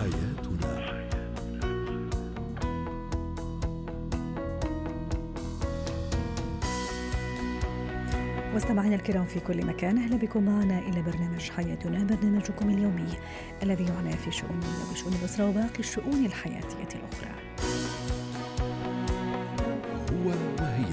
[0.00, 1.00] حياتنا.
[8.54, 13.08] مستمعينا الكرام في كل مكان أهلا بكم معنا إلى برنامج حياتنا برنامجكم اليومي
[13.62, 17.34] الذي يعنى في شؤوننا وشؤون الأسرة وباقي الشؤون الحياتية الأخرى.
[20.12, 20.28] هو
[20.60, 20.89] وهي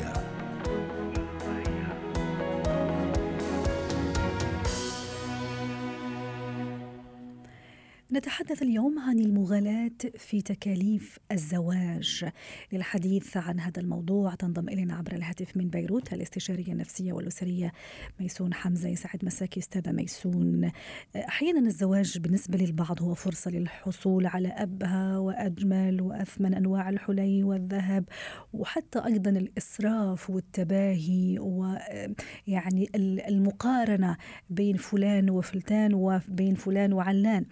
[8.14, 12.26] نتحدث اليوم عن المغالاة في تكاليف الزواج.
[12.72, 17.72] للحديث عن هذا الموضوع تنضم إلينا عبر الهاتف من بيروت الاستشارية النفسية والأسرية
[18.20, 18.90] ميسون حمزة.
[18.90, 20.72] يسعد مساكي أستاذة ميسون.
[21.16, 28.06] أحيانا الزواج بالنسبة للبعض هو فرصة للحصول على أبهى وأجمل وأثمن أنواع الحلي والذهب
[28.54, 32.90] وحتى أيضا الإسراف والتباهي ويعني
[33.28, 34.18] المقارنة
[34.50, 37.46] بين فلان وفلتان وبين فلان وعلان.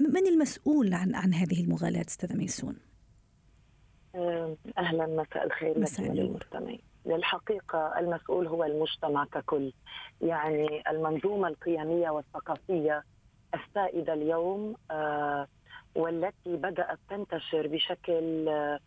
[0.00, 2.76] من المسؤول عن عن هذه المغالاة أستاذة ميسون؟
[4.14, 9.72] آه، أهلا مساء الخير مساء للمستمعين للحقيقة المسؤول هو المجتمع ككل.
[10.20, 13.04] يعني المنظومة القيمية والثقافية
[13.54, 15.48] السائدة اليوم آه
[15.94, 18.80] والتي بدأت تنتشر بشكل آه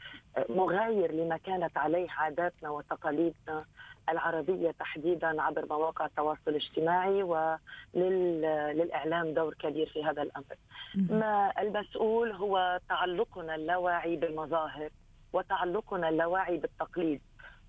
[0.49, 3.65] مغاير لما كانت عليه عاداتنا وتقاليدنا
[4.09, 7.23] العربية تحديدا عبر مواقع التواصل الاجتماعي
[7.93, 10.55] وللإعلام دور كبير في هذا الأمر.
[10.95, 14.89] ما المسؤول هو تعلقنا اللاواعي بالمظاهر
[15.33, 17.21] وتعلقنا اللاواعي بالتقليد.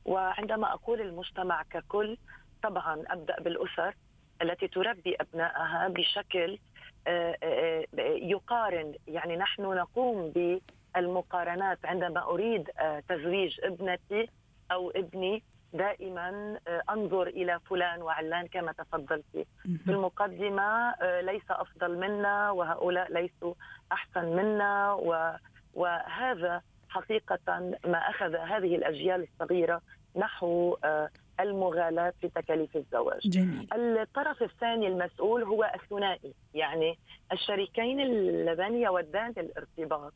[0.05, 2.17] وعندما أقول المجتمع ككل
[2.63, 3.95] طبعا أبدأ بالأسر
[4.43, 6.59] التي تربي أبنائها بشكل
[7.99, 10.33] يقارن يعني نحن نقوم
[10.95, 12.71] بالمقارنات عندما أريد
[13.09, 14.29] تزويج ابنتي
[14.73, 15.43] أو ابني.
[15.75, 19.25] دائما آه، أنظر إلى فلان وعلان كما تفضلت
[19.85, 23.55] في المقدمة آه، ليس أفضل منا وهؤلاء ليسوا
[23.93, 24.93] أحسن منا
[25.75, 27.39] وهذا حقيقة
[27.85, 29.81] ما أخذ هذه الأجيال الصغيرة
[30.17, 31.09] نحو آه،
[31.41, 33.21] المغالاة في تكاليف الزواج.
[33.29, 33.69] جميل.
[33.73, 36.99] الطرف الثاني المسؤول هو الثنائي يعني
[37.33, 40.13] الشريكين اللذان يودان الارتباط.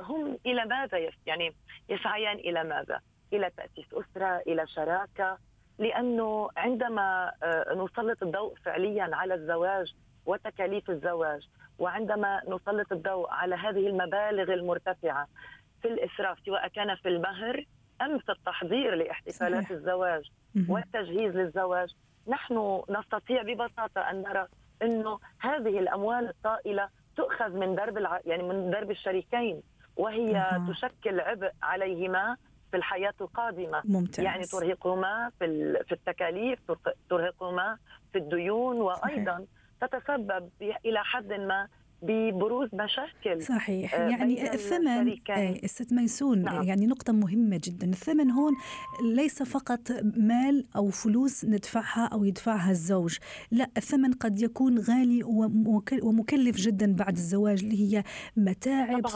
[0.00, 1.54] هم إلى ماذا يعني
[1.88, 3.00] يسعيان إلى ماذا؟
[3.32, 5.38] إلى تأسيس أسرة إلى شراكة.
[5.78, 9.94] لأنه عندما آه، نسلط الضوء فعليا على الزواج
[10.26, 15.26] وتكاليف الزواج وعندما نسلط الضوء على هذه المبالغ المرتفعة
[15.82, 17.64] في الإسراف سواء كان في المهر
[18.02, 19.70] ام في التحضير لاحتفالات صحيح.
[19.70, 20.30] الزواج
[20.68, 21.94] والتجهيز للزواج
[22.28, 24.46] نحن نستطيع ببساطة أن نرى
[24.82, 28.20] إنه هذه الأموال الطائلة تؤخذ من درب الع...
[28.24, 29.62] يعني من درب الشريكين
[29.96, 30.66] وهي أه.
[30.68, 32.36] تشكل عبء عليهما
[32.70, 34.24] في الحياة القادمة ممتاز.
[34.24, 36.58] يعني ترهقهما في في التكاليف
[37.10, 37.78] ترهقهما
[38.12, 39.90] في الديون وأيضا صحيح.
[39.90, 40.50] تتسبب
[40.86, 41.68] إلى حد ما
[42.02, 43.94] ببروز مشاكل صحيح.
[43.94, 45.14] آه، يعني الثمن
[45.64, 46.62] الست ميسون نعم.
[46.62, 47.86] يعني نقطة مهمة جدا.
[47.86, 48.52] الثمن هون
[49.02, 53.16] ليس فقط مال أو فلوس ندفعها أو يدفعها الزوج.
[53.50, 55.20] لا الثمن قد يكون غالي
[56.02, 58.04] ومكلف جدا بعد الزواج اللي هي
[58.36, 59.06] متاعب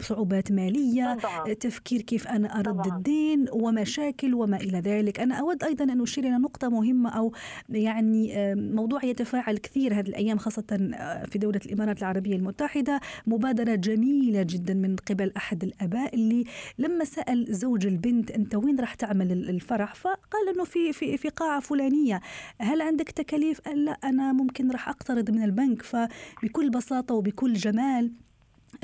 [0.00, 1.52] صعوبات مالية طبعا.
[1.52, 2.96] تفكير كيف أنا أرد طبعا.
[2.96, 5.20] الدين ومشاكل وما إلى ذلك.
[5.20, 7.32] أنا أود أيضا أن أشير إلى نقطة مهمة أو
[7.68, 12.21] يعني موضوع يتفاعل كثير هذه الأيام خاصة آه، في دولة الإمارات العربية.
[12.22, 13.00] العربية المتحدة.
[13.26, 16.44] مبادرة جميلة جدا من قبل أحد الآباء اللي
[16.78, 21.60] لما سأل زوج البنت أنت وين راح تعمل الفرح؟ فقال أنه في في في قاعة
[21.60, 22.20] فلانية.
[22.58, 25.82] هل عندك تكاليف؟ قال لا أنا ممكن راح أقترض من البنك.
[25.82, 28.12] فبكل بساطة وبكل جمال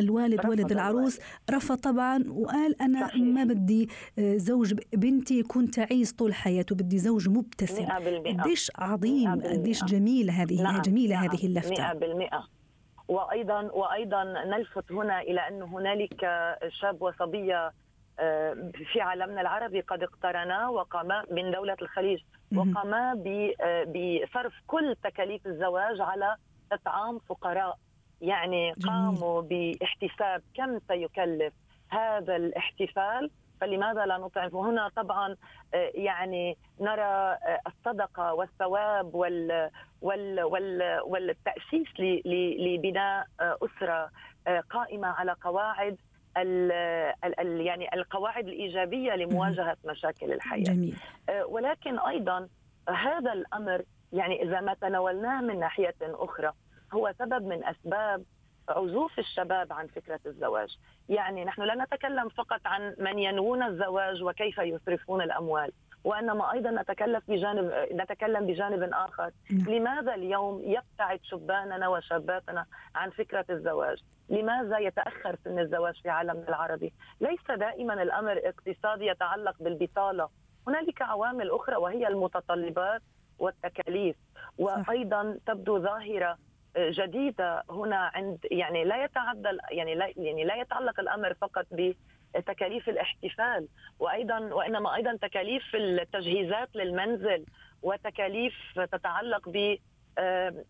[0.00, 1.18] الوالد ولد العروس
[1.50, 3.22] رفض طبعا وقال أنا صحيح.
[3.22, 3.88] ما بدي
[4.18, 6.74] آه، زوج بنتي يكون تعيس طول حياته.
[6.74, 7.86] بدي زوج مبتسم.
[8.26, 10.82] قديش عظيم قديش جميلة هذه نعم.
[10.82, 11.30] جميلة نعم.
[11.30, 11.92] هذه اللفتة.
[11.92, 12.57] 100%
[13.08, 16.20] وأيضا وأيضا نلفت هنا إلى أن هنالك
[16.68, 17.72] شاب وصبية
[18.20, 22.20] آه، في عالمنا العربي قد اقترنا وقاما من دولة الخليج.
[22.56, 23.22] وقاما
[23.60, 26.36] آه، بصرف كل تكاليف الزواج على
[26.72, 27.78] إطعام فقراء.
[28.20, 30.42] يعني قاموا باحتساب.
[30.54, 31.52] كم سيكلف
[31.90, 35.36] هذا الاحتفال؟ فلماذا لا نطعم؟ هنا طبعا
[35.74, 39.70] آه، يعني نرى آه، الصدقة والثواب وال
[40.02, 42.00] وال وال والتأسيس
[42.58, 44.10] لبناء آه، أسرة
[44.70, 45.96] قائمة على قواعد
[46.36, 46.70] ال
[47.60, 50.62] يعني القواعد الإيجابية لمواجهة مشاكل الحياة.
[50.62, 50.96] جميل.
[51.48, 52.48] ولكن أيضا
[52.88, 53.82] هذا الأمر
[54.12, 56.52] يعني إذا ما تناولناه من ناحية أخرى
[56.92, 58.22] هو سبب من أسباب
[58.68, 60.78] عزوف الشباب عن فكرة الزواج،
[61.08, 65.72] يعني نحن لا نتكلم فقط عن من ينوون الزواج وكيف يصرفون الأموال،
[66.04, 69.30] وإنما أيضا نتكلم بجانب نتكلم بجانب آخر.
[69.50, 69.74] نعم.
[69.74, 76.92] لماذا اليوم يبتعد شباننا وشاباتنا عن فكرة الزواج؟ لماذا يتأخر سن الزواج في عالمنا العربي؟
[77.20, 80.28] ليس دائما الأمر اقتصادي يتعلق بالبطالة.
[80.68, 83.02] هنالك عوامل أخرى وهي المتطلبات
[83.38, 84.16] والتكاليف.
[84.58, 86.38] وأيضا تبدو ظاهرة
[86.78, 91.66] جديدة هنا عند يعني لا يتعدى يعني لا يعني لا يتعلق الأمر فقط
[92.34, 97.44] بتكاليف الاحتفال وأيضا وإنما أيضا تكاليف التجهيزات للمنزل
[97.82, 98.54] وتكاليف
[98.92, 99.76] تتعلق ب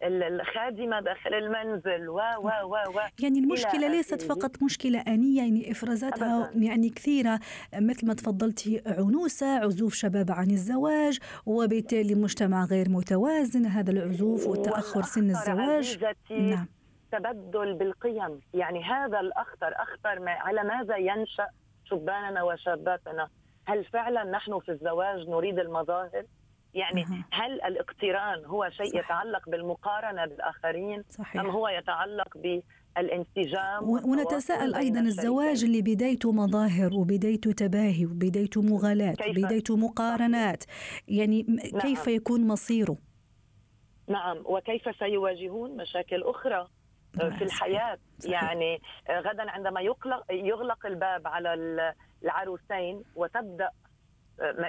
[0.03, 3.01] الخادمة داخل المنزل و و و و.
[3.23, 6.65] يعني المشكلة ليست فقط مشكلة آنية يعني إفرازاتها أبداً.
[6.65, 7.41] يعني كثيرة.
[7.75, 13.67] مثل ما تفضلتي عنوسة عزوف شباب عن الزواج وبالتالي مجتمع غير متوازن.
[13.67, 16.05] هذا العزوف وتاخر سن الزواج.
[16.31, 16.67] نعم.
[17.13, 18.41] تبدل بالقيم.
[18.55, 21.49] يعني هذا الأخطر أخطر ما على ماذا ينشأ
[21.85, 23.29] شباننا وشاباتنا؟
[23.65, 26.25] هل فعلا نحن في الزواج نريد المظاهر؟
[26.79, 28.99] يعني هل الاقتران هو شيء صح.
[28.99, 31.41] يتعلق بالمقارنة بالآخرين صحيح.
[31.43, 39.77] أم هو يتعلق بالانسجام ونتساءل أيضا الزواج اللي بدايته مظاهر وبدايته تباهي وبدايته مغالاة وبدايته
[39.77, 40.65] مقارنات
[41.09, 41.81] يعني نعم.
[41.81, 42.97] كيف يكون مصيره
[44.09, 46.69] نعم وكيف سيواجهون مشاكل أخرى
[47.17, 47.31] نعم.
[47.39, 48.43] في الحياة صحيح.
[48.43, 48.81] يعني
[49.11, 51.55] غدا عندما يغلق يغلق الباب على
[52.23, 53.71] العروسين وتبدأ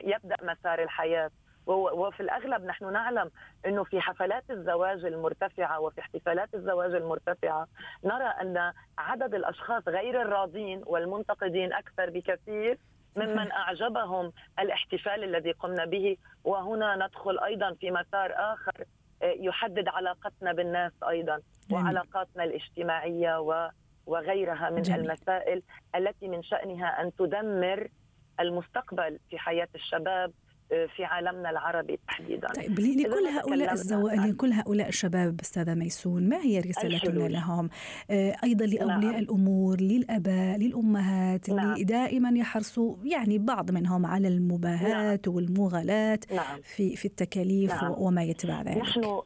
[0.04, 1.32] يبدأ مسار الحياة
[1.74, 3.32] وفي الأغلب نحن نعلم
[3.66, 7.68] إنه في حفلات الزواج المرتفعة وفي احتفالات الزواج المرتفعة
[8.04, 12.78] نرى أن عدد الأشخاص غير الراضين والمنتقدين أكثر بكثير
[13.18, 16.18] ممن أعجبهم الاحتفال الذي قمنا به.
[16.44, 18.86] وهنا ندخل أيضا في مسار آخر
[19.22, 23.40] آه، يحدد علاقتنا بالناس أيضا وعلاقاتنا الاجتماعية
[24.06, 25.00] وغيرها من جميل.
[25.00, 25.62] المسائل
[25.96, 27.88] التي من شأنها أن تدمر
[28.40, 30.32] المستقبل في حياة الشباب
[30.70, 36.60] في عالمنا العربي تحديدا طيب لكل هؤلاء الزوائل لكل هؤلاء الشباب أستاذة ميسون ما هي
[36.60, 37.70] رسالتنا لهم
[38.12, 39.16] آه، أيضا لأولياء نعم.
[39.16, 41.72] الأمور للآباء للأمهات نعم.
[41.72, 45.36] اللي دائما يحرصوا يعني بعض منهم على المباهاه نعم.
[45.36, 46.62] والمغالاه نعم.
[46.62, 47.92] في في التكاليف نعم.
[47.98, 49.22] وما يتبع ذلك نحن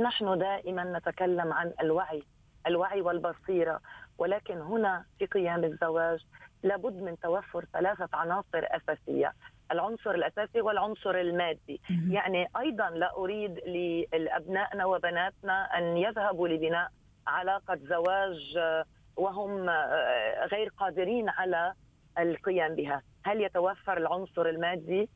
[0.00, 2.22] نحن دائما نتكلم عن الوعي
[2.66, 3.80] الوعي والبصيرة
[4.18, 6.20] ولكن هنا في قيام الزواج
[6.62, 9.32] لابد من توفر ثلاثة عناصر أساسية
[9.72, 11.80] العنصر الأساسي والعنصر المادي.
[12.08, 13.58] يعني أيضا لا أريد
[14.14, 16.88] لأبنائنا وبناتنا أن يذهبوا لبناء
[17.26, 18.58] علاقة زواج
[19.16, 19.70] وهم
[20.52, 21.72] غير قادرين على
[22.18, 23.02] القيام بها.
[23.24, 25.08] هل يتوفر العنصر المادي؟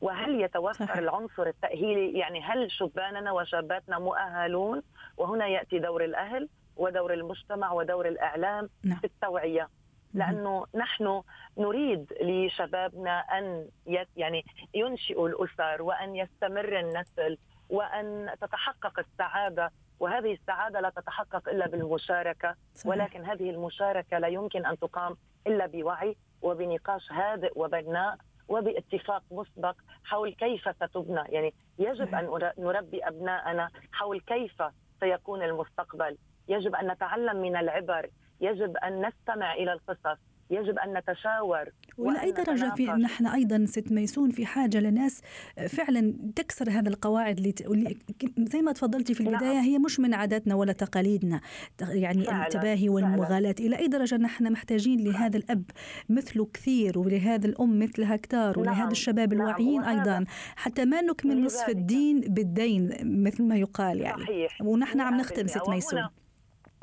[0.00, 0.98] وهل يتوفر.
[0.98, 4.82] العنصر التأهيلي؟ يعني هل شباننا وشاباتنا مؤهلون؟
[5.16, 8.98] وهنا يأتي دور الأهل ودور المجتمع ودور الإعلام نعم.
[8.98, 9.68] في التوعية.
[10.14, 11.22] لأنه نحن
[11.58, 13.68] نريد لشبابنا أن
[14.16, 14.44] يعني
[14.74, 17.38] ينشئوا الأسر وأن يستمر النسل
[17.70, 19.70] وأن تتحقق السعادة
[20.00, 22.86] وهذه السعادة لا تتحقق إلا بالمشاركة صحيح.
[22.86, 25.16] ولكن هذه المشاركة لا يمكن أن تقام
[25.46, 28.16] إلا بوعي وبنقاش هادئ وبناء
[28.48, 31.22] وباتفاق مسبق حول كيف ستبنى.
[31.28, 34.62] يعني يجب أن نربي أبناءنا حول كيف
[35.00, 36.16] سيكون المستقبل.
[36.48, 40.18] يجب أن نتعلم من العبر يجب أن نستمع إلى القصص
[40.50, 41.64] يجب أن نتشاور
[41.98, 45.22] والى اي درجه في نحن أيضا ست ميسون في حاجة لناس
[45.68, 47.54] فعلا تكسر هذه القواعد اللي
[48.38, 49.64] زي ما تفضلتي في البداية نعم.
[49.64, 51.40] هي مش من عاداتنا ولا تقاليدنا
[51.80, 52.46] يعني فعلا.
[52.46, 55.64] التباهي والمغالاه إلى اي درجه نحن محتاجين لهذا الأب
[56.08, 58.90] مثله كثير ولهذا الأم مثلها كثار ولهذا نعم.
[58.90, 59.42] الشباب نعم.
[59.42, 60.24] الواعيين أيضا
[60.56, 62.90] حتى ما نكمل نصف الدين بالدين
[63.24, 64.62] مثل ما يقال يعني صحيح.
[64.62, 66.08] ونحن عم نختم ست ميسون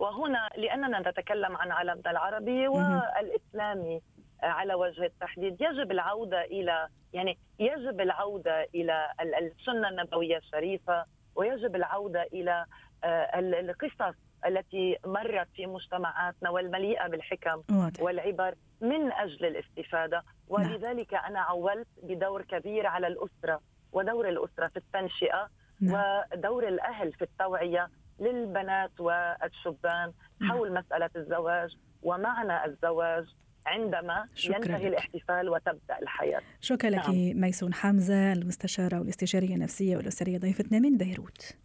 [0.03, 4.01] وهنا لأننا نتكلم عن عالمنا العربي والإسلامي
[4.43, 11.05] على وجه التحديد يجب العودة إلى يعني يجب العودة إلى السنة النبوية الشريفة
[11.35, 12.65] ويجب العودة إلى
[13.03, 17.61] آه، القصص التي مرت في مجتمعاتنا والمليئة بالحكم
[17.99, 20.23] والعبر من أجل الاستفادة نعم.
[20.49, 25.49] ولذلك أنا عولت بدور كبير على الأسرة ودور الأسرة في التنشئة
[25.81, 26.23] نعم.
[26.33, 27.89] ودور الأهل في التوعية
[28.19, 30.11] للبنات والشبان.
[30.41, 31.69] حول مسألة الزواج
[32.03, 33.25] ومعنى الزواج
[33.65, 34.85] عندما ينتهي لك.
[34.85, 36.41] الاحتفال وتبدأ الحياة.
[36.61, 36.99] شكرا نعم.
[36.99, 41.57] لك ميسون حمزة المستشارة والاستشارية النفسية والأسرية ضيفتنا من بيروت.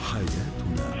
[0.00, 0.97] حياتنا